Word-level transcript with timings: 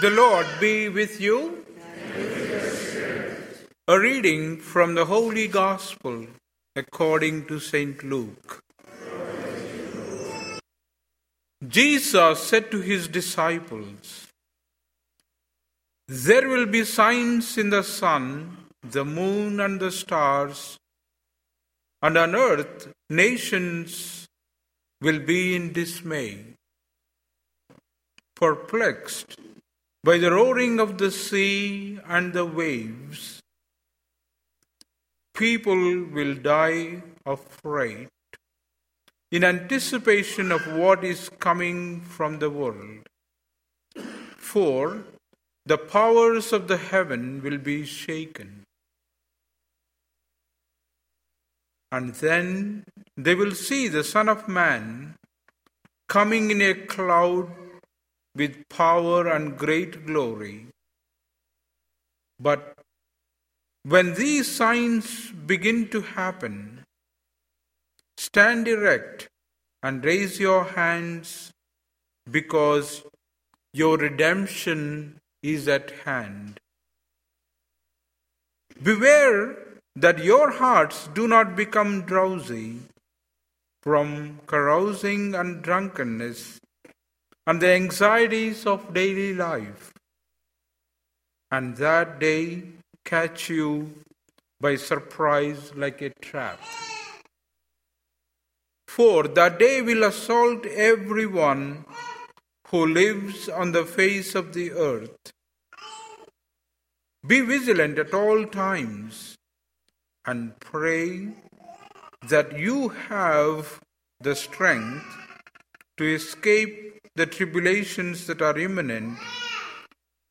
The 0.00 0.10
Lord 0.10 0.46
be 0.60 0.88
with 0.88 1.20
you. 1.20 1.64
A 3.88 3.98
reading 3.98 4.58
from 4.58 4.94
the 4.94 5.06
Holy 5.06 5.48
Gospel 5.48 6.28
according 6.76 7.46
to 7.46 7.58
St. 7.58 8.04
Luke. 8.04 8.60
Jesus 11.66 12.38
said 12.38 12.70
to 12.70 12.80
his 12.80 13.08
disciples, 13.08 14.28
There 16.06 16.46
will 16.46 16.66
be 16.66 16.84
signs 16.84 17.58
in 17.58 17.70
the 17.70 17.82
sun, 17.82 18.56
the 18.88 19.04
moon, 19.04 19.58
and 19.58 19.80
the 19.80 19.90
stars, 19.90 20.76
and 22.02 22.16
on 22.16 22.36
earth 22.36 22.92
nations 23.10 24.28
will 25.00 25.18
be 25.18 25.56
in 25.56 25.72
dismay, 25.72 26.54
perplexed 28.36 29.34
by 30.04 30.18
the 30.18 30.30
roaring 30.30 30.80
of 30.80 30.98
the 30.98 31.10
sea 31.10 31.98
and 32.06 32.32
the 32.32 32.44
waves. 32.44 33.40
People 35.34 36.04
will 36.12 36.34
die 36.34 37.02
of 37.26 37.40
fright 37.40 38.08
in 39.30 39.44
anticipation 39.44 40.50
of 40.50 40.66
what 40.72 41.04
is 41.04 41.28
coming 41.38 42.00
from 42.00 42.38
the 42.38 42.50
world. 42.50 43.06
For 44.36 45.04
the 45.66 45.78
powers 45.78 46.52
of 46.52 46.66
the 46.66 46.78
heaven 46.78 47.42
will 47.42 47.58
be 47.58 47.84
shaken. 47.84 48.64
And 51.92 52.14
then 52.14 52.84
they 53.16 53.34
will 53.34 53.52
see 53.52 53.88
the 53.88 54.04
Son 54.04 54.28
of 54.28 54.48
Man 54.48 55.14
coming 56.08 56.50
in 56.50 56.62
a 56.62 56.74
cloud 56.74 57.50
with 58.38 58.68
power 58.68 59.28
and 59.28 59.58
great 59.58 60.06
glory. 60.06 60.68
But 62.38 62.74
when 63.82 64.14
these 64.14 64.50
signs 64.50 65.30
begin 65.30 65.88
to 65.88 66.00
happen, 66.00 66.84
stand 68.16 68.68
erect 68.68 69.28
and 69.82 70.04
raise 70.04 70.38
your 70.38 70.64
hands 70.64 71.50
because 72.30 73.02
your 73.72 73.96
redemption 73.96 75.18
is 75.42 75.66
at 75.68 75.90
hand. 76.04 76.60
Beware 78.82 79.56
that 79.96 80.22
your 80.22 80.52
hearts 80.52 81.08
do 81.14 81.26
not 81.26 81.56
become 81.56 82.02
drowsy 82.02 82.78
from 83.82 84.40
carousing 84.46 85.34
and 85.34 85.62
drunkenness 85.62 86.60
and 87.48 87.62
the 87.62 87.68
anxieties 87.72 88.66
of 88.66 88.92
daily 88.92 89.32
life, 89.32 89.90
and 91.50 91.78
that 91.78 92.18
day 92.20 92.62
catch 93.06 93.48
you 93.48 93.90
by 94.60 94.76
surprise 94.76 95.72
like 95.74 96.02
a 96.02 96.10
trap. 96.20 96.60
For 98.86 99.22
that 99.28 99.58
day 99.58 99.80
will 99.80 100.04
assault 100.04 100.66
everyone 100.66 101.86
who 102.66 102.84
lives 102.84 103.48
on 103.48 103.72
the 103.72 103.86
face 103.86 104.34
of 104.34 104.52
the 104.52 104.72
earth. 104.72 105.32
Be 107.26 107.40
vigilant 107.40 107.98
at 107.98 108.12
all 108.12 108.44
times 108.44 109.36
and 110.26 110.60
pray 110.60 111.28
that 112.28 112.58
you 112.58 112.90
have 112.90 113.80
the 114.20 114.36
strength 114.36 115.16
to 115.96 116.14
escape 116.14 116.87
the 117.18 117.26
tribulations 117.26 118.28
that 118.28 118.40
are 118.40 118.56
imminent 118.56 119.18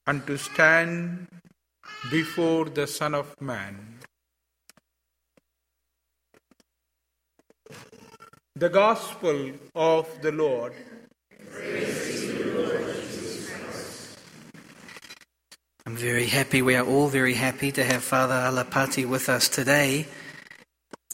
and 0.08 0.26
to 0.26 0.38
stand 0.38 1.28
before 2.10 2.64
the 2.64 2.88
Son 2.88 3.14
of 3.14 3.36
Man. 3.42 4.00
The 8.56 8.70
Gospel 8.70 9.52
of 9.76 10.08
the 10.22 10.32
Lord. 10.32 10.74
I'm 15.86 15.98
very 15.98 16.28
happy, 16.28 16.62
we 16.62 16.76
are 16.76 16.86
all 16.86 17.10
very 17.10 17.34
happy 17.34 17.74
to 17.74 17.84
have 17.84 18.02
Father 18.02 18.36
Alapati 18.36 19.06
with 19.06 19.28
us 19.28 19.50
today. 19.50 20.08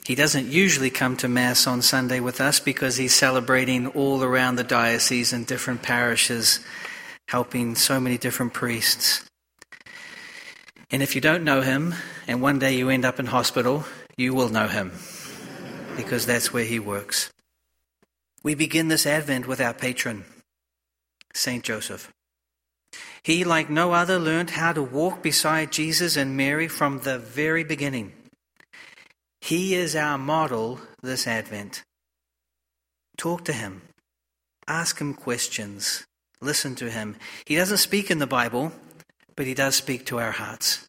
He 0.06 0.16
doesn't 0.16 0.48
usually 0.48 0.90
come 0.90 1.16
to 1.18 1.30
Mass 1.30 1.66
on 1.66 1.82
Sunday 1.82 2.20
with 2.20 2.42
us 2.42 2.60
because 2.60 2.98
he's 2.98 3.14
celebrating 3.14 3.88
all 3.88 4.22
around 4.22 4.58
the 4.58 4.64
diocese 4.64 5.32
in 5.32 5.46
different 5.46 5.82
parishes, 5.82 6.60
helping 7.30 7.76
so 7.76 8.02
many 8.02 8.18
different 8.18 8.54
priests. 8.54 9.26
And 10.92 11.02
if 11.02 11.16
you 11.16 11.22
don't 11.22 11.46
know 11.46 11.62
him, 11.62 11.96
and 12.28 12.42
one 12.42 12.60
day 12.60 12.76
you 12.76 12.90
end 12.90 13.06
up 13.06 13.18
in 13.18 13.28
hospital, 13.28 13.86
you 14.18 14.34
will 14.34 14.50
know 14.50 14.68
him 14.68 14.92
because 15.96 16.26
that's 16.26 16.52
where 16.52 16.66
he 16.66 16.80
works. 16.80 17.32
We 18.44 18.56
begin 18.56 18.90
this 18.90 19.06
Advent 19.06 19.48
with 19.48 19.62
our 19.62 19.74
patron, 19.74 20.26
Saint 21.34 21.64
Joseph. 21.64 22.12
He, 23.24 23.46
like 23.46 23.70
no 23.70 23.94
other, 23.94 24.20
learned 24.20 24.50
how 24.50 24.74
to 24.74 24.84
walk 24.84 25.24
beside 25.24 25.72
Jesus 25.72 26.18
and 26.18 26.36
Mary 26.36 26.68
from 26.68 27.00
the 27.00 27.18
very 27.18 27.64
beginning. 27.64 28.12
He 29.44 29.76
is 29.76 29.94
our 29.94 30.18
model 30.18 30.80
this 31.02 31.28
Advent. 31.28 31.84
Talk 33.18 33.44
to 33.44 33.52
him, 33.52 33.82
ask 34.70 35.00
him 35.02 35.14
questions, 35.14 36.06
listen 36.40 36.76
to 36.76 36.90
him. 36.90 37.18
He 37.46 37.58
doesn't 37.58 37.80
speak 37.80 38.10
in 38.10 38.20
the 38.20 38.26
Bible, 38.26 38.72
but 39.36 39.46
he 39.46 39.54
does 39.54 39.76
speak 39.76 40.06
to 40.06 40.18
our 40.18 40.32
hearts. 40.32 40.88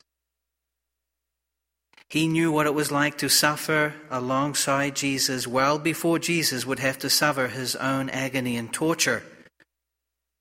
He 2.08 2.28
knew 2.28 2.52
what 2.52 2.66
it 2.66 2.74
was 2.74 2.92
like 2.92 3.18
to 3.18 3.28
suffer 3.28 3.94
alongside 4.08 4.94
Jesus 4.94 5.48
well 5.48 5.80
before 5.80 6.20
Jesus 6.20 6.64
would 6.64 6.78
have 6.78 7.00
to 7.00 7.10
suffer 7.10 7.48
his 7.48 7.74
own 7.74 8.08
agony 8.08 8.56
and 8.56 8.72
torture. 8.72 9.24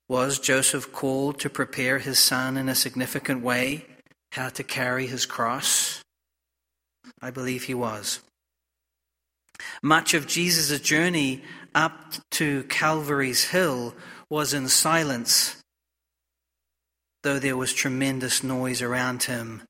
Was 0.08 0.38
Joseph 0.38 0.92
called 0.92 1.40
to 1.40 1.50
prepare 1.50 1.98
his 1.98 2.20
son 2.20 2.56
in 2.56 2.68
a 2.68 2.76
significant 2.76 3.42
way 3.42 3.86
how 4.30 4.50
to 4.50 4.62
carry 4.62 5.08
his 5.08 5.26
cross? 5.26 6.03
I 7.20 7.30
believe 7.30 7.64
he 7.64 7.74
was. 7.74 8.20
Much 9.82 10.14
of 10.14 10.26
Jesus' 10.26 10.80
journey 10.80 11.42
up 11.74 12.14
to 12.32 12.64
Calvary's 12.64 13.44
Hill 13.44 13.94
was 14.28 14.52
in 14.52 14.68
silence, 14.68 15.56
though 17.22 17.38
there 17.38 17.56
was 17.56 17.72
tremendous 17.72 18.42
noise 18.42 18.82
around 18.82 19.24
him, 19.24 19.62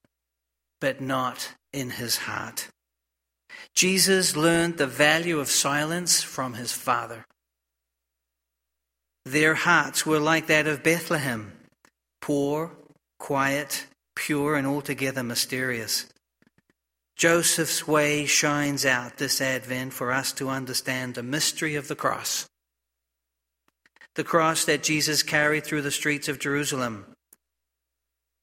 but 0.81 1.01
not 1.01 1.55
in 1.73 1.91
his 1.91 2.19
heart. 2.19 2.69
Jesus 3.75 4.37
learned 4.37 4.79
the 4.79 4.87
value 4.87 5.39
of 5.39 5.49
silence 5.49 6.23
from 6.23 6.55
his 6.55 6.73
Father. 6.73 7.25
Their 9.25 9.55
hearts 9.55 10.05
were 10.05 10.21
like 10.21 10.47
that 10.49 10.67
of 10.67 10.83
Bethlehem 10.83 11.53
poor, 12.21 12.73
quiet, 13.19 13.87
pure, 14.17 14.57
and 14.57 14.67
altogether 14.67 15.23
mysterious. 15.23 16.07
Joseph's 17.17 17.87
way 17.87 18.27
shines 18.27 18.85
out 18.85 19.19
this 19.19 19.41
Advent 19.41 19.93
for 19.93 20.13
us 20.13 20.33
to 20.33 20.49
understand 20.49 21.15
the 21.15 21.23
mystery 21.23 21.77
of 21.77 21.89
the 21.89 21.95
cross. 21.95 22.47
The 24.15 24.25
cross 24.25 24.65
that 24.65 24.83
Jesus 24.83 25.23
carried 25.23 25.65
through 25.65 25.83
the 25.83 25.91
streets 25.91 26.29
of 26.29 26.39
Jerusalem 26.39 27.07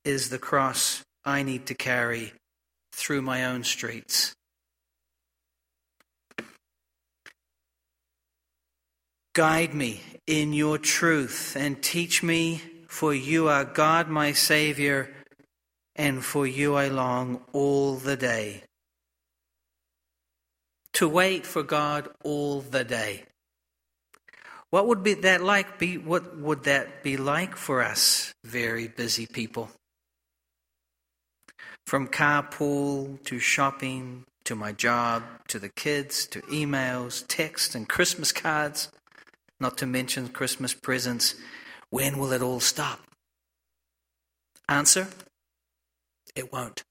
is 0.03 0.29
the 0.29 0.39
cross 0.39 1.03
I 1.23 1.43
need 1.43 1.65
to 1.67 1.75
carry 1.75 2.33
through 2.93 3.21
my 3.21 3.45
own 3.45 3.63
streets. 3.63 4.33
Guide 9.33 9.73
me 9.73 10.01
in 10.27 10.51
your 10.51 10.77
truth 10.77 11.55
and 11.57 11.81
teach 11.81 12.21
me, 12.21 12.61
for 12.87 13.13
you 13.13 13.47
are 13.47 13.63
God 13.63 14.09
my 14.09 14.33
Saviour, 14.33 15.09
and 15.95 16.23
for 16.23 16.45
you 16.45 16.75
I 16.75 16.89
long 16.89 17.41
all 17.53 17.95
the 17.95 18.17
day. 18.17 18.63
To 21.01 21.09
wait 21.09 21.47
for 21.47 21.63
God 21.63 22.09
all 22.23 22.61
the 22.61 22.83
day. 22.83 23.23
What 24.69 24.85
would 24.85 25.01
be 25.01 25.15
that 25.15 25.41
like 25.41 25.79
be 25.79 25.97
what 25.97 26.37
would 26.37 26.65
that 26.65 27.01
be 27.01 27.17
like 27.17 27.55
for 27.55 27.81
us 27.81 28.35
very 28.43 28.87
busy 28.87 29.25
people? 29.25 29.71
From 31.87 32.07
carpool 32.07 33.17
to 33.23 33.39
shopping 33.39 34.25
to 34.43 34.53
my 34.53 34.73
job 34.73 35.23
to 35.47 35.57
the 35.57 35.69
kids 35.69 36.27
to 36.27 36.41
emails, 36.41 37.25
texts 37.27 37.73
and 37.73 37.89
Christmas 37.89 38.31
cards 38.31 38.91
not 39.59 39.79
to 39.79 39.87
mention 39.87 40.27
Christmas 40.27 40.75
presents. 40.75 41.33
When 41.89 42.19
will 42.19 42.31
it 42.31 42.43
all 42.43 42.59
stop? 42.59 42.99
Answer 44.69 45.07
It 46.35 46.53
won't. 46.53 46.83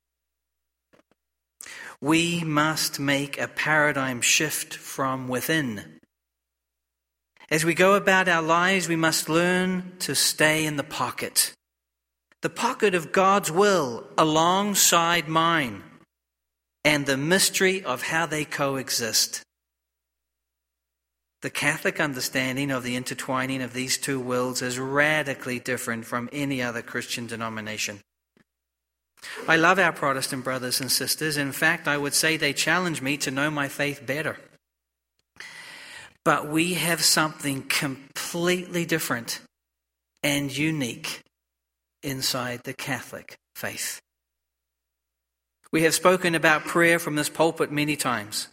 We 2.00 2.42
must 2.44 2.98
make 2.98 3.38
a 3.38 3.48
paradigm 3.48 4.20
shift 4.22 4.74
from 4.74 5.28
within. 5.28 5.98
As 7.50 7.64
we 7.64 7.74
go 7.74 7.94
about 7.94 8.28
our 8.28 8.42
lives, 8.42 8.88
we 8.88 8.96
must 8.96 9.28
learn 9.28 9.92
to 10.00 10.14
stay 10.14 10.64
in 10.64 10.76
the 10.76 10.84
pocket 10.84 11.52
the 12.42 12.50
pocket 12.50 12.94
of 12.94 13.12
God's 13.12 13.50
will 13.50 14.06
alongside 14.16 15.28
mine, 15.28 15.82
and 16.84 17.04
the 17.04 17.16
mystery 17.16 17.84
of 17.84 18.02
how 18.02 18.24
they 18.26 18.44
coexist. 18.44 19.42
The 21.42 21.50
Catholic 21.50 22.00
understanding 22.00 22.70
of 22.70 22.82
the 22.82 22.96
intertwining 22.96 23.62
of 23.62 23.72
these 23.72 23.98
two 23.98 24.20
wills 24.20 24.62
is 24.62 24.78
radically 24.78 25.58
different 25.58 26.06
from 26.06 26.28
any 26.32 26.62
other 26.62 26.82
Christian 26.82 27.26
denomination. 27.26 28.00
I 29.46 29.56
love 29.56 29.78
our 29.78 29.92
Protestant 29.92 30.44
brothers 30.44 30.80
and 30.80 30.90
sisters. 30.90 31.36
In 31.36 31.52
fact, 31.52 31.86
I 31.86 31.98
would 31.98 32.14
say 32.14 32.36
they 32.36 32.52
challenge 32.52 33.02
me 33.02 33.16
to 33.18 33.30
know 33.30 33.50
my 33.50 33.68
faith 33.68 34.04
better. 34.06 34.38
But 36.24 36.48
we 36.48 36.74
have 36.74 37.02
something 37.02 37.62
completely 37.62 38.84
different 38.84 39.40
and 40.22 40.56
unique 40.56 41.20
inside 42.02 42.60
the 42.64 42.74
Catholic 42.74 43.36
faith. 43.54 44.00
We 45.72 45.82
have 45.82 45.94
spoken 45.94 46.34
about 46.34 46.64
prayer 46.64 46.98
from 46.98 47.16
this 47.16 47.28
pulpit 47.28 47.70
many 47.70 47.96
times. 47.96 48.48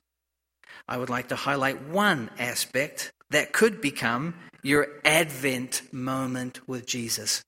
I 0.88 0.98
would 0.98 1.10
like 1.10 1.30
to 1.30 1.36
highlight 1.36 1.88
one 1.88 2.30
aspect 2.38 3.12
that 3.32 3.52
could 3.52 3.82
become 3.82 4.36
your 4.64 4.88
Advent 5.04 5.82
moment 5.92 6.68
with 6.68 6.86
Jesus. 6.86 7.42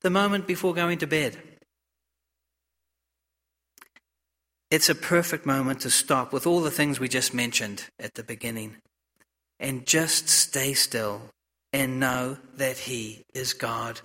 The 0.00 0.10
moment 0.10 0.46
before 0.46 0.74
going 0.74 0.98
to 0.98 1.06
bed. 1.06 1.38
It's 4.74 4.88
a 4.88 4.96
perfect 4.96 5.46
moment 5.46 5.82
to 5.82 5.88
stop 5.88 6.32
with 6.32 6.48
all 6.48 6.60
the 6.60 6.68
things 6.68 6.98
we 6.98 7.08
just 7.08 7.32
mentioned 7.32 7.84
at 8.00 8.14
the 8.14 8.24
beginning 8.24 8.78
and 9.60 9.86
just 9.86 10.28
stay 10.28 10.74
still 10.74 11.30
and 11.72 12.00
know 12.00 12.38
that 12.56 12.78
He 12.78 13.22
is 13.32 13.52
God. 13.52 14.00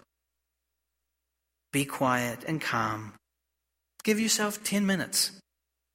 Be 1.73 1.85
quiet 1.85 2.43
and 2.47 2.61
calm. 2.61 3.13
Give 4.03 4.19
yourself 4.19 4.63
10 4.63 4.85
minutes 4.85 5.31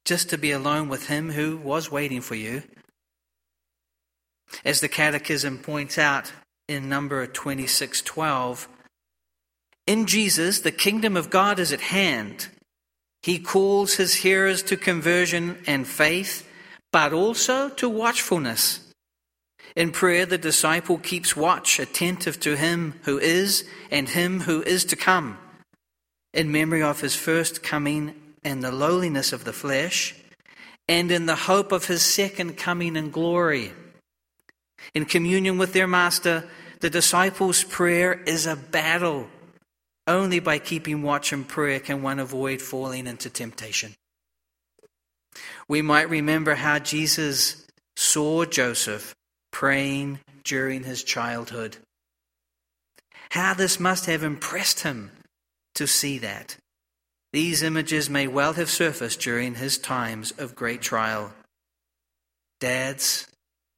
just 0.03 0.29
to 0.31 0.37
be 0.37 0.51
alone 0.51 0.89
with 0.89 1.07
Him 1.07 1.31
who 1.31 1.55
was 1.55 1.89
waiting 1.89 2.19
for 2.19 2.35
you. 2.35 2.61
As 4.65 4.81
the 4.81 4.89
Catechism 4.89 5.59
points 5.59 5.97
out 5.97 6.33
in 6.67 6.89
number 6.89 7.25
2612, 7.25 8.67
in 9.87 10.05
Jesus, 10.05 10.59
the 10.59 10.73
kingdom 10.73 11.15
of 11.15 11.29
God 11.29 11.59
is 11.59 11.71
at 11.71 11.79
hand. 11.79 12.49
He 13.25 13.39
calls 13.39 13.95
his 13.95 14.13
hearers 14.13 14.61
to 14.61 14.77
conversion 14.77 15.57
and 15.65 15.87
faith, 15.87 16.47
but 16.91 17.11
also 17.11 17.69
to 17.69 17.89
watchfulness. 17.89 18.81
In 19.75 19.91
prayer, 19.91 20.27
the 20.27 20.37
disciple 20.37 20.99
keeps 20.99 21.35
watch, 21.35 21.79
attentive 21.79 22.39
to 22.41 22.55
him 22.55 22.99
who 23.01 23.17
is 23.17 23.67
and 23.89 24.07
him 24.07 24.41
who 24.41 24.61
is 24.61 24.85
to 24.85 24.95
come. 24.95 25.39
In 26.35 26.51
memory 26.51 26.83
of 26.83 27.01
his 27.01 27.15
first 27.15 27.63
coming 27.63 28.13
and 28.43 28.63
the 28.63 28.71
lowliness 28.71 29.33
of 29.33 29.43
the 29.43 29.53
flesh, 29.53 30.13
and 30.87 31.11
in 31.11 31.25
the 31.25 31.47
hope 31.49 31.71
of 31.71 31.87
his 31.87 32.03
second 32.03 32.57
coming 32.57 32.95
in 32.95 33.09
glory. 33.09 33.73
In 34.93 35.05
communion 35.05 35.57
with 35.57 35.73
their 35.73 35.87
master, 35.87 36.47
the 36.79 36.91
disciples' 36.91 37.63
prayer 37.63 38.13
is 38.13 38.45
a 38.45 38.55
battle 38.55 39.27
only 40.07 40.39
by 40.39 40.59
keeping 40.59 41.01
watch 41.01 41.33
and 41.33 41.47
prayer 41.47 41.79
can 41.79 42.01
one 42.01 42.19
avoid 42.19 42.61
falling 42.61 43.07
into 43.07 43.29
temptation. 43.29 43.93
We 45.67 45.81
might 45.81 46.09
remember 46.09 46.55
how 46.55 46.79
Jesus 46.79 47.65
saw 47.95 48.45
Joseph 48.45 49.15
praying 49.51 50.19
during 50.43 50.83
his 50.83 51.03
childhood. 51.03 51.77
How 53.31 53.53
this 53.53 53.79
must 53.79 54.05
have 54.05 54.23
impressed 54.23 54.81
him 54.81 55.11
to 55.73 55.87
see 55.87 56.19
that. 56.19 56.57
These 57.33 57.63
images 57.63 58.09
may 58.09 58.27
well 58.27 58.53
have 58.53 58.69
surfaced 58.69 59.19
during 59.19 59.55
his 59.55 59.77
times 59.77 60.31
of 60.37 60.55
great 60.55 60.81
trial. 60.81 61.33
Dads, 62.59 63.27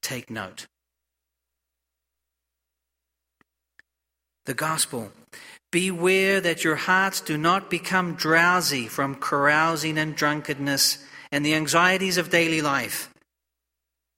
take 0.04 0.30
note. 0.30 0.68
The 4.46 4.54
gospel 4.54 5.12
Beware 5.72 6.40
that 6.42 6.64
your 6.64 6.75
hearts 6.75 7.19
do 7.19 7.38
not 7.38 7.69
become 7.69 8.16
drowsy 8.16 8.88
from 8.88 9.16
carousing 9.16 9.98
and 9.98 10.16
drunkenness 10.16 11.04
and 11.31 11.46
the 11.46 11.56
anxieties 11.56 12.18
of 12.18 12.30
daily 12.30 12.62
life, 12.62 13.10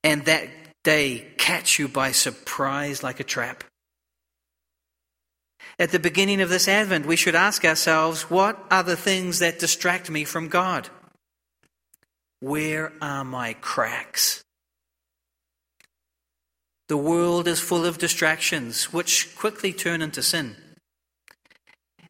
and 0.03 0.25
that 0.25 0.47
day 0.83 1.27
catch 1.37 1.79
you 1.79 1.87
by 1.87 2.11
surprise 2.11 3.01
like 3.01 3.19
a 3.19 3.23
trap. 3.23 3.63
At 5.79 5.91
the 5.91 5.99
beginning 5.99 6.41
of 6.41 6.49
this 6.49 6.67
Advent, 6.67 7.05
we 7.05 7.15
should 7.15 7.35
ask 7.35 7.65
ourselves 7.65 8.29
what 8.29 8.63
are 8.69 8.83
the 8.83 8.97
things 8.97 9.39
that 9.39 9.59
distract 9.59 10.09
me 10.09 10.25
from 10.25 10.49
God? 10.49 10.89
Where 12.41 12.93
are 13.01 13.23
my 13.23 13.53
cracks? 13.53 14.43
The 16.89 16.97
world 16.97 17.47
is 17.47 17.59
full 17.59 17.85
of 17.85 17.97
distractions 17.97 18.91
which 18.91 19.35
quickly 19.35 19.73
turn 19.73 20.01
into 20.01 20.21
sin. 20.21 20.55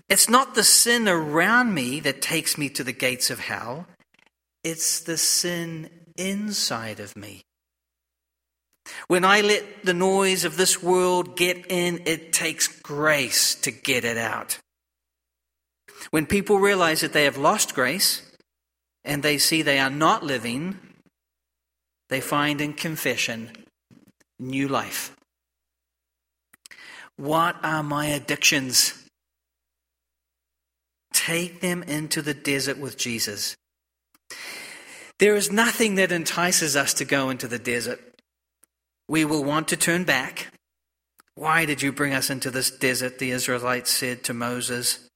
It's 0.09 0.27
not 0.27 0.55
the 0.55 0.63
sin 0.63 1.07
around 1.07 1.73
me 1.73 1.99
that 1.99 2.21
takes 2.21 2.57
me 2.57 2.69
to 2.69 2.83
the 2.83 2.91
gates 2.91 3.29
of 3.29 3.39
hell, 3.39 3.85
it's 4.63 5.01
the 5.01 5.17
sin 5.17 5.89
inside 6.17 6.99
of 6.99 7.15
me. 7.15 7.43
When 9.07 9.23
I 9.23 9.41
let 9.41 9.85
the 9.85 9.93
noise 9.93 10.45
of 10.45 10.57
this 10.57 10.81
world 10.81 11.37
get 11.37 11.71
in, 11.71 12.01
it 12.05 12.33
takes 12.33 12.67
grace 12.67 13.55
to 13.55 13.71
get 13.71 14.03
it 14.03 14.17
out. 14.17 14.57
When 16.11 16.25
people 16.25 16.59
realize 16.59 17.01
that 17.01 17.13
they 17.13 17.25
have 17.25 17.37
lost 17.37 17.75
grace 17.75 18.23
and 19.03 19.21
they 19.21 19.37
see 19.37 19.61
they 19.61 19.79
are 19.79 19.89
not 19.89 20.23
living, 20.23 20.79
they 22.09 22.21
find 22.21 22.61
in 22.61 22.73
confession 22.73 23.51
new 24.39 24.67
life. 24.67 25.15
What 27.15 27.57
are 27.63 27.83
my 27.83 28.07
addictions? 28.07 28.98
Take 31.29 31.61
them 31.61 31.83
into 31.83 32.23
the 32.23 32.33
desert 32.33 32.79
with 32.79 32.97
Jesus. 32.97 33.55
There 35.19 35.35
is 35.35 35.51
nothing 35.51 35.93
that 35.93 36.11
entices 36.11 36.75
us 36.75 36.91
to 36.95 37.05
go 37.05 37.29
into 37.29 37.47
the 37.47 37.59
desert. 37.59 37.99
We 39.07 39.25
will 39.25 39.43
want 39.43 39.67
to 39.67 39.77
turn 39.77 40.05
back. 40.05 40.47
Why 41.35 41.65
did 41.65 41.83
you 41.83 41.91
bring 41.91 42.15
us 42.15 42.31
into 42.31 42.49
this 42.49 42.71
desert? 42.71 43.19
The 43.19 43.29
Israelites 43.29 43.91
said 43.91 44.23
to 44.23 44.33
Moses. 44.33 45.07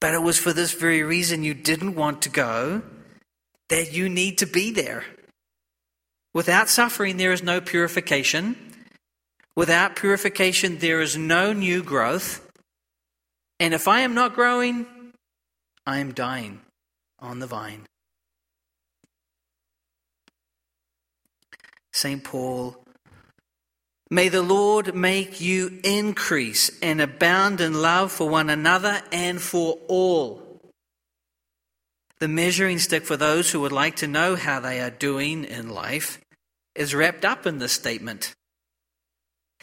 But 0.00 0.14
it 0.14 0.22
was 0.22 0.38
for 0.38 0.52
this 0.52 0.74
very 0.74 1.02
reason 1.02 1.42
you 1.42 1.54
didn't 1.54 1.96
want 1.96 2.22
to 2.22 2.28
go, 2.28 2.82
that 3.68 3.92
you 3.92 4.08
need 4.08 4.38
to 4.38 4.46
be 4.46 4.70
there. 4.70 5.02
Without 6.32 6.68
suffering, 6.68 7.16
there 7.16 7.32
is 7.32 7.42
no 7.42 7.60
purification. 7.60 8.54
Without 9.56 9.96
purification, 9.96 10.78
there 10.78 11.00
is 11.00 11.16
no 11.16 11.52
new 11.52 11.82
growth. 11.82 12.48
And 13.58 13.74
if 13.74 13.88
I 13.88 14.02
am 14.02 14.14
not 14.14 14.36
growing, 14.36 14.86
I 15.86 15.98
am 15.98 16.12
dying 16.12 16.60
on 17.18 17.38
the 17.38 17.46
vine. 17.46 17.86
St. 21.92 22.22
Paul, 22.22 22.76
may 24.10 24.28
the 24.28 24.42
Lord 24.42 24.94
make 24.94 25.40
you 25.40 25.80
increase 25.82 26.70
and 26.80 27.00
abound 27.00 27.60
in 27.60 27.82
love 27.82 28.12
for 28.12 28.28
one 28.28 28.48
another 28.48 29.02
and 29.12 29.40
for 29.40 29.78
all. 29.88 30.60
The 32.20 32.28
measuring 32.28 32.78
stick 32.78 33.04
for 33.04 33.16
those 33.16 33.50
who 33.50 33.60
would 33.60 33.72
like 33.72 33.96
to 33.96 34.06
know 34.06 34.36
how 34.36 34.60
they 34.60 34.80
are 34.80 34.90
doing 34.90 35.44
in 35.44 35.70
life 35.70 36.20
is 36.74 36.94
wrapped 36.94 37.24
up 37.24 37.46
in 37.46 37.58
this 37.58 37.72
statement. 37.72 38.34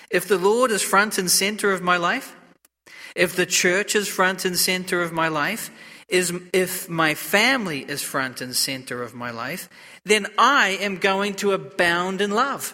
If 0.10 0.28
the 0.28 0.38
Lord 0.38 0.72
is 0.72 0.82
front 0.82 1.18
and 1.18 1.30
center 1.30 1.72
of 1.72 1.82
my 1.82 1.98
life, 1.98 2.36
if 3.16 3.36
the 3.36 3.46
church 3.46 3.96
is 3.96 4.08
front 4.08 4.46
and 4.46 4.58
center 4.58 5.02
of 5.02 5.12
my 5.12 5.28
life, 5.28 5.70
is 6.08 6.34
if 6.54 6.88
my 6.88 7.14
family 7.14 7.80
is 7.80 8.02
front 8.02 8.40
and 8.40 8.56
center 8.56 9.04
of 9.04 9.14
my 9.14 9.30
life, 9.30 9.70
then 10.06 10.28
I 10.38 10.78
am 10.80 10.98
going 10.98 11.34
to 11.36 11.52
abound 11.52 12.22
in 12.22 12.32
love. 12.32 12.74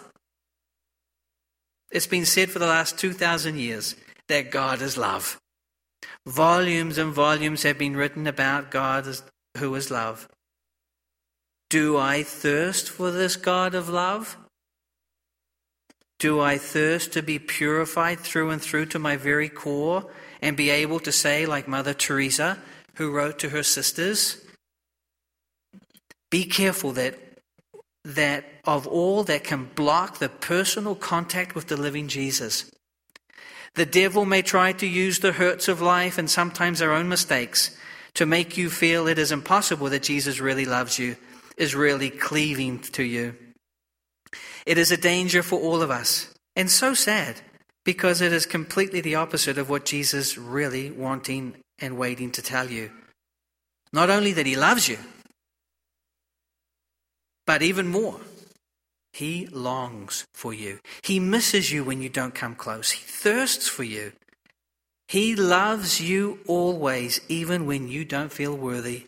It's 1.92 2.08
been 2.08 2.26
said 2.26 2.50
for 2.50 2.60
the 2.60 2.68
last 2.68 2.98
2,000 2.98 3.58
years 3.58 3.96
that 4.28 4.52
God 4.52 4.82
is 4.82 4.98
love. 4.98 5.40
Volumes 6.26 6.98
and 6.98 7.14
volumes 7.14 7.64
have 7.64 7.78
been 7.78 7.96
written 7.96 8.28
about 8.28 8.72
God 8.72 9.08
as, 9.08 9.24
who 9.58 9.74
is 9.76 9.92
love. 9.92 10.28
Do 11.70 11.98
I 11.98 12.24
thirst 12.24 12.90
for 12.90 13.12
this 13.12 13.36
God 13.36 13.74
of 13.74 13.90
love? 13.90 14.38
Do 16.20 16.40
I 16.40 16.58
thirst 16.58 17.14
to 17.14 17.22
be 17.22 17.40
purified 17.40 18.20
through 18.20 18.52
and 18.52 18.62
through 18.62 18.86
to 18.88 19.00
my 19.00 19.18
very 19.18 19.50
core 19.50 20.10
and 20.42 20.56
be 20.56 20.70
able 20.70 21.00
to 21.02 21.12
say, 21.12 21.46
like 21.46 21.68
Mother 21.68 21.94
Teresa, 21.94 22.60
who 22.98 23.12
wrote 23.12 23.40
to 23.40 23.50
her 23.50 23.64
sisters, 23.64 24.38
be 26.30 26.46
careful 26.46 26.92
that, 26.94 27.18
that 28.04 28.46
of 28.66 28.88
all 28.88 29.24
that 29.24 29.44
can 29.44 29.70
block 29.76 30.20
the 30.20 30.30
personal 30.30 30.96
contact 30.96 31.56
with 31.56 31.68
the 31.68 31.78
living 31.78 32.08
Jesus, 32.08 32.72
The 33.76 33.86
devil 33.86 34.26
may 34.26 34.44
try 34.44 34.72
to 34.74 34.86
use 34.86 35.20
the 35.20 35.32
hurts 35.32 35.68
of 35.68 35.82
life 35.82 36.18
and 36.18 36.30
sometimes 36.30 36.82
our 36.82 36.92
own 36.92 37.10
mistakes 37.10 37.76
to 38.14 38.26
make 38.26 38.56
you 38.56 38.70
feel 38.70 39.08
it 39.08 39.18
is 39.18 39.32
impossible 39.32 39.90
that 39.90 40.04
Jesus 40.04 40.40
really 40.40 40.66
loves 40.66 41.00
you, 41.00 41.16
is 41.58 41.74
really 41.74 42.12
cleaving 42.12 42.80
to 42.80 43.04
you. 43.04 43.36
It 44.68 44.78
is 44.78 44.92
a 44.92 44.98
danger 44.98 45.42
for 45.42 45.60
all 45.60 45.82
of 45.82 45.90
us, 45.90 46.32
and 46.56 46.70
so 46.70 46.94
sad, 46.94 47.42
because 47.84 48.22
it 48.22 48.32
is 48.32 48.46
completely 48.46 49.02
the 49.02 49.16
opposite 49.16 49.58
of 49.58 49.70
what 49.70 49.86
Jesus 49.86 50.38
really 50.38 50.92
wanting 50.92 51.56
and 51.80 51.98
waiting 51.98 52.32
to 52.32 52.42
tell 52.42 52.70
you. 52.70 52.92
Not 53.92 54.10
only 54.10 54.34
that 54.34 54.46
he 54.46 54.56
loves 54.56 54.88
you, 54.88 54.98
but 57.46 57.62
even 57.62 57.88
more, 57.88 58.20
he 59.14 59.46
longs 59.48 60.26
for 60.34 60.54
you. 60.54 60.80
He 61.04 61.20
misses 61.20 61.72
you 61.72 61.84
when 61.84 62.02
you 62.02 62.10
don't 62.10 62.34
come 62.34 62.56
close. 62.56 62.92
He 62.92 63.04
thirsts 63.06 63.68
for 63.68 63.84
you. 63.84 64.14
He 65.08 65.36
loves 65.36 66.02
you 66.02 66.40
always, 66.48 67.22
even 67.30 67.68
when 67.68 67.88
you 67.88 68.06
don't 68.06 68.32
feel 68.32 68.56
worthy. 68.56 69.06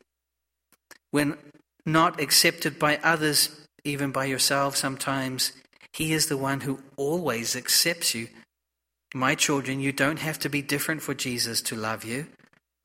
When 1.10 1.38
not 1.86 2.19
accepted 2.19 2.77
by 2.77 2.98
others, 2.98 3.50
even 3.84 4.12
by 4.12 4.25
yourself 4.25 4.75
sometimes, 4.75 5.53
He 5.93 6.13
is 6.13 6.27
the 6.27 6.38
one 6.38 6.62
who 6.62 6.79
always 6.98 7.55
accepts 7.55 8.13
you. 8.13 8.27
My 9.13 9.34
children, 9.34 9.79
you 9.79 9.91
don't 9.91 10.19
have 10.19 10.38
to 10.39 10.50
be 10.50 10.62
different 10.62 11.01
for 11.01 11.13
Jesus 11.13 11.62
to 11.63 11.75
love 11.75 12.03
you. 12.03 12.27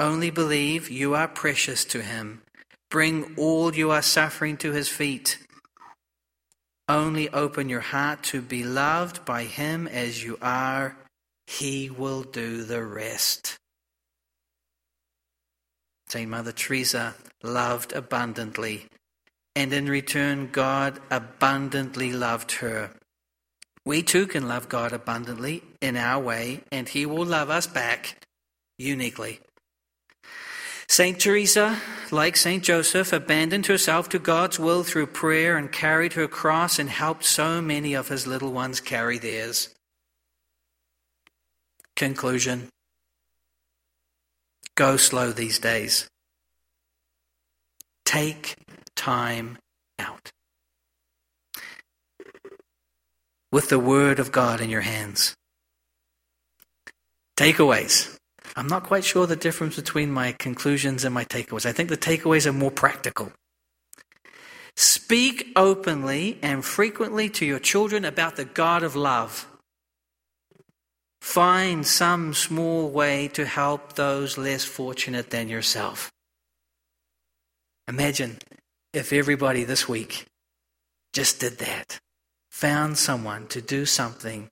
Only 0.00 0.30
believe 0.30 0.88
you 0.88 1.14
are 1.14 1.28
precious 1.28 1.84
to 1.84 2.00
Him. 2.00 2.40
Bring 2.90 3.34
all 3.36 3.74
you 3.74 3.90
are 3.90 4.00
suffering 4.00 4.56
to 4.56 4.72
His 4.72 4.88
feet. 4.88 5.36
Only 6.88 7.28
open 7.28 7.68
your 7.68 7.82
heart 7.82 8.22
to 8.32 8.40
be 8.40 8.64
loved 8.64 9.26
by 9.26 9.44
Him 9.44 9.86
as 9.86 10.24
you 10.24 10.38
are. 10.40 10.96
He 11.46 11.90
will 11.90 12.22
do 12.22 12.64
the 12.64 12.82
rest. 12.82 13.58
St. 16.08 16.30
Mother 16.30 16.52
Teresa 16.52 17.14
loved 17.42 17.92
abundantly, 17.92 18.86
and 19.54 19.70
in 19.70 19.86
return, 19.86 20.48
God 20.50 20.98
abundantly 21.10 22.10
loved 22.10 22.52
her. 22.52 22.90
We 23.84 24.02
too 24.02 24.26
can 24.26 24.48
love 24.48 24.70
God 24.70 24.94
abundantly 24.94 25.62
in 25.82 25.98
our 25.98 26.22
way, 26.22 26.62
and 26.72 26.88
He 26.88 27.04
will 27.04 27.26
love 27.26 27.50
us 27.50 27.66
back 27.66 28.16
uniquely. 28.78 29.40
St. 30.90 31.20
Teresa, 31.20 31.80
like 32.10 32.36
St. 32.36 32.64
Joseph, 32.64 33.12
abandoned 33.12 33.66
herself 33.66 34.08
to 34.08 34.18
God's 34.18 34.58
will 34.58 34.82
through 34.82 35.06
prayer 35.06 35.56
and 35.56 35.70
carried 35.70 36.14
her 36.14 36.26
cross 36.26 36.80
and 36.80 36.90
helped 36.90 37.24
so 37.24 37.62
many 37.62 37.94
of 37.94 38.08
his 38.08 38.26
little 38.26 38.50
ones 38.50 38.80
carry 38.80 39.16
theirs. 39.16 39.72
Conclusion 41.94 42.70
Go 44.74 44.96
slow 44.96 45.30
these 45.30 45.60
days. 45.60 46.08
Take 48.04 48.56
time 48.96 49.58
out. 49.96 50.32
With 53.52 53.68
the 53.68 53.78
Word 53.78 54.18
of 54.18 54.32
God 54.32 54.60
in 54.60 54.70
your 54.70 54.80
hands. 54.80 55.36
Takeaways. 57.36 58.19
I'm 58.56 58.66
not 58.66 58.84
quite 58.84 59.04
sure 59.04 59.26
the 59.26 59.36
difference 59.36 59.76
between 59.76 60.10
my 60.10 60.32
conclusions 60.32 61.04
and 61.04 61.14
my 61.14 61.24
takeaways. 61.24 61.66
I 61.66 61.72
think 61.72 61.88
the 61.88 61.96
takeaways 61.96 62.46
are 62.46 62.52
more 62.52 62.70
practical. 62.70 63.32
Speak 64.76 65.48
openly 65.56 66.38
and 66.42 66.64
frequently 66.64 67.28
to 67.30 67.44
your 67.44 67.58
children 67.58 68.04
about 68.04 68.36
the 68.36 68.44
God 68.44 68.82
of 68.82 68.96
love. 68.96 69.46
Find 71.20 71.86
some 71.86 72.32
small 72.34 72.88
way 72.88 73.28
to 73.28 73.44
help 73.44 73.92
those 73.92 74.38
less 74.38 74.64
fortunate 74.64 75.30
than 75.30 75.48
yourself. 75.48 76.10
Imagine 77.88 78.38
if 78.92 79.12
everybody 79.12 79.64
this 79.64 79.88
week 79.88 80.26
just 81.12 81.40
did 81.40 81.58
that, 81.58 81.98
found 82.50 82.96
someone 82.96 83.46
to 83.48 83.60
do 83.60 83.84
something 83.84 84.48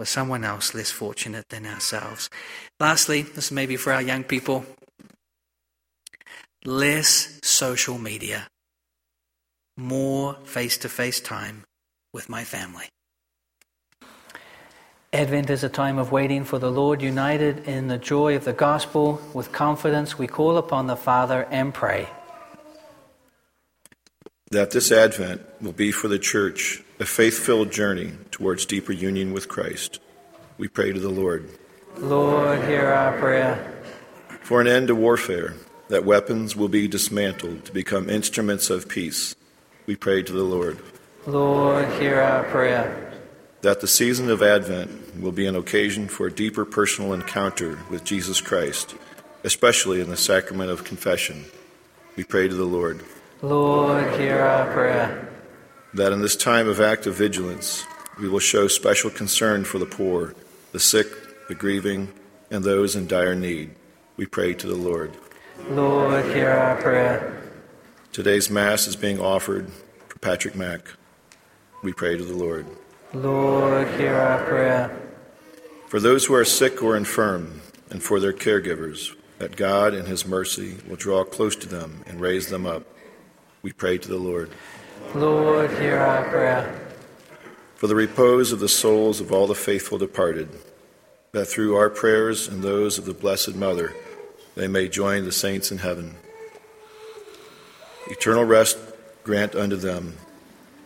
for 0.00 0.06
someone 0.06 0.44
else 0.44 0.74
less 0.74 0.90
fortunate 0.90 1.46
than 1.50 1.66
ourselves. 1.66 2.30
Lastly, 2.80 3.20
this 3.20 3.52
may 3.52 3.66
be 3.66 3.76
for 3.76 3.92
our 3.92 4.00
young 4.00 4.24
people 4.24 4.64
less 6.64 7.38
social 7.42 7.98
media, 7.98 8.48
more 9.76 10.38
face 10.44 10.78
to 10.78 10.88
face 10.88 11.20
time 11.20 11.64
with 12.14 12.30
my 12.30 12.44
family. 12.44 12.86
Advent 15.12 15.50
is 15.50 15.62
a 15.62 15.68
time 15.68 15.98
of 15.98 16.10
waiting 16.10 16.44
for 16.44 16.58
the 16.58 16.70
Lord, 16.70 17.02
united 17.02 17.68
in 17.68 17.88
the 17.88 17.98
joy 17.98 18.34
of 18.36 18.46
the 18.46 18.54
gospel. 18.54 19.20
With 19.34 19.52
confidence, 19.52 20.18
we 20.18 20.26
call 20.26 20.56
upon 20.56 20.86
the 20.86 20.96
Father 20.96 21.46
and 21.50 21.74
pray. 21.74 22.08
That 24.52 24.72
this 24.72 24.90
Advent 24.90 25.42
will 25.62 25.70
be 25.70 25.92
for 25.92 26.08
the 26.08 26.18
Church 26.18 26.82
a 26.98 27.06
faith 27.06 27.38
filled 27.38 27.70
journey 27.70 28.14
towards 28.32 28.66
deeper 28.66 28.92
union 28.92 29.32
with 29.32 29.46
Christ. 29.46 30.00
We 30.58 30.66
pray 30.66 30.92
to 30.92 30.98
the 30.98 31.08
Lord. 31.08 31.48
Lord, 31.98 32.64
hear 32.64 32.88
our 32.88 33.16
prayer. 33.20 33.80
For 34.42 34.60
an 34.60 34.66
end 34.66 34.88
to 34.88 34.96
warfare, 34.96 35.54
that 35.86 36.04
weapons 36.04 36.56
will 36.56 36.66
be 36.66 36.88
dismantled 36.88 37.64
to 37.66 37.72
become 37.72 38.10
instruments 38.10 38.70
of 38.70 38.88
peace. 38.88 39.36
We 39.86 39.94
pray 39.94 40.24
to 40.24 40.32
the 40.32 40.42
Lord. 40.42 40.80
Lord, 41.28 41.88
hear 42.00 42.20
our 42.20 42.42
prayer. 42.42 43.12
That 43.60 43.80
the 43.80 43.86
season 43.86 44.30
of 44.30 44.42
Advent 44.42 45.20
will 45.20 45.30
be 45.30 45.46
an 45.46 45.54
occasion 45.54 46.08
for 46.08 46.26
a 46.26 46.34
deeper 46.34 46.64
personal 46.64 47.12
encounter 47.12 47.78
with 47.88 48.02
Jesus 48.02 48.40
Christ, 48.40 48.96
especially 49.44 50.00
in 50.00 50.10
the 50.10 50.16
sacrament 50.16 50.72
of 50.72 50.82
confession. 50.82 51.44
We 52.16 52.24
pray 52.24 52.48
to 52.48 52.54
the 52.56 52.64
Lord. 52.64 53.04
Lord, 53.42 54.20
hear 54.20 54.40
our 54.40 54.72
prayer 54.72 55.30
that 55.94 56.12
in 56.12 56.20
this 56.20 56.36
time 56.36 56.68
of 56.68 56.80
active 56.80 57.14
vigilance, 57.14 57.84
we 58.18 58.28
will 58.28 58.38
show 58.38 58.68
special 58.68 59.10
concern 59.10 59.64
for 59.64 59.78
the 59.78 59.86
poor, 59.86 60.34
the 60.72 60.78
sick, 60.78 61.06
the 61.48 61.54
grieving, 61.54 62.12
and 62.50 62.62
those 62.62 62.94
in 62.94 63.06
dire 63.06 63.34
need. 63.34 63.74
We 64.16 64.26
pray 64.26 64.54
to 64.54 64.66
the 64.66 64.76
Lord. 64.76 65.16
Lord, 65.70 66.24
hear 66.26 66.50
our 66.50 66.80
prayer. 66.80 67.42
Today's 68.12 68.50
Mass 68.50 68.86
is 68.86 68.96
being 68.96 69.20
offered 69.20 69.70
for 70.08 70.18
Patrick 70.18 70.54
Mack. 70.54 70.88
We 71.82 71.92
pray 71.92 72.16
to 72.16 72.24
the 72.24 72.36
Lord. 72.36 72.66
Lord, 73.12 73.88
hear 73.98 74.14
our 74.14 74.44
prayer. 74.44 74.96
For 75.88 75.98
those 75.98 76.26
who 76.26 76.34
are 76.34 76.44
sick 76.44 76.82
or 76.82 76.96
infirm, 76.96 77.62
and 77.90 78.02
for 78.02 78.20
their 78.20 78.32
caregivers, 78.32 79.16
that 79.38 79.56
God 79.56 79.94
in 79.94 80.06
His 80.06 80.26
mercy 80.26 80.76
will 80.86 80.96
draw 80.96 81.24
close 81.24 81.56
to 81.56 81.68
them 81.68 82.04
and 82.06 82.20
raise 82.20 82.48
them 82.48 82.66
up. 82.66 82.84
We 83.62 83.72
pray 83.72 83.98
to 83.98 84.08
the 84.08 84.16
Lord. 84.16 84.50
Lord, 85.14 85.70
hear 85.78 85.98
our 85.98 86.28
prayer. 86.28 86.80
For 87.76 87.86
the 87.86 87.94
repose 87.94 88.52
of 88.52 88.60
the 88.60 88.68
souls 88.68 89.20
of 89.20 89.32
all 89.32 89.46
the 89.46 89.54
faithful 89.54 89.98
departed, 89.98 90.48
that 91.32 91.46
through 91.46 91.76
our 91.76 91.90
prayers 91.90 92.48
and 92.48 92.62
those 92.62 92.98
of 92.98 93.04
the 93.04 93.14
Blessed 93.14 93.54
Mother, 93.54 93.94
they 94.54 94.68
may 94.68 94.88
join 94.88 95.24
the 95.24 95.32
saints 95.32 95.70
in 95.70 95.78
heaven. 95.78 96.16
Eternal 98.08 98.44
rest 98.44 98.78
grant 99.24 99.54
unto 99.54 99.76
them. 99.76 100.16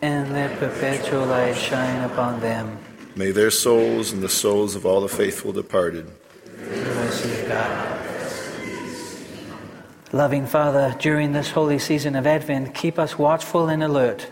And 0.01 0.31
let 0.33 0.59
perpetual 0.59 1.25
light 1.25 1.55
shine 1.55 2.03
upon 2.03 2.39
them. 2.41 2.77
May 3.15 3.31
their 3.31 3.51
souls 3.51 4.11
and 4.11 4.21
the 4.21 4.29
souls 4.29 4.75
of 4.75 4.85
all 4.85 5.01
the 5.01 5.07
faithful 5.07 5.51
departed. 5.51 6.07
The 6.45 6.61
mercy 6.61 7.41
of 7.41 7.47
God. 7.47 7.84
Loving 10.15 10.47
Father, 10.47 10.95
during 10.97 11.33
this 11.33 11.51
holy 11.51 11.77
season 11.77 12.15
of 12.15 12.25
Advent, 12.25 12.73
keep 12.73 12.97
us 12.97 13.19
watchful 13.19 13.67
and 13.67 13.83
alert. 13.83 14.25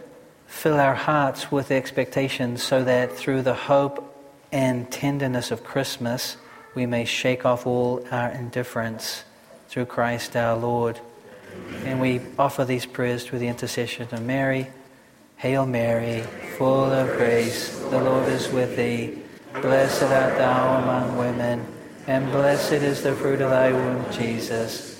Fill 0.47 0.79
our 0.79 0.93
hearts 0.93 1.51
with 1.51 1.71
expectations 1.71 2.63
so 2.63 2.85
that 2.85 3.11
through 3.11 3.41
the 3.41 3.53
hope 3.53 4.15
and 4.53 4.89
tenderness 4.89 5.51
of 5.51 5.65
Christmas, 5.65 6.37
we 6.73 6.85
may 6.85 7.03
shake 7.03 7.45
off 7.45 7.67
all 7.67 8.01
our 8.11 8.29
indifference 8.29 9.25
through 9.67 9.87
Christ 9.87 10.37
our 10.37 10.55
Lord. 10.55 11.01
And 11.83 11.99
we 11.99 12.21
offer 12.39 12.63
these 12.63 12.85
prayers 12.85 13.25
through 13.25 13.39
the 13.39 13.49
intercession 13.49 14.07
of 14.09 14.21
Mary. 14.21 14.67
Hail 15.35 15.65
Mary, 15.65 16.21
full 16.57 16.93
of 16.93 17.09
grace, 17.17 17.77
the 17.89 18.01
Lord 18.01 18.29
is 18.29 18.47
with 18.47 18.77
thee. 18.77 19.21
Blessed 19.61 20.03
art 20.03 20.37
thou 20.37 20.77
among 20.77 21.17
women, 21.17 21.67
and 22.07 22.31
blessed 22.31 22.71
is 22.71 23.03
the 23.03 23.13
fruit 23.13 23.41
of 23.41 23.49
thy 23.49 23.73
womb, 23.73 24.09
Jesus. 24.13 24.92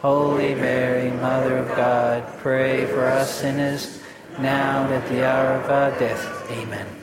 Holy 0.00 0.54
Mary, 0.54 1.10
Mother 1.10 1.58
of 1.58 1.68
God, 1.76 2.24
pray 2.38 2.86
for 2.86 3.04
us 3.04 3.40
sinners, 3.40 4.02
now 4.38 4.84
and 4.84 4.94
at 4.94 5.06
the 5.10 5.28
hour 5.28 5.60
of 5.60 5.70
our 5.70 5.90
death. 5.98 6.50
Amen. 6.50 6.99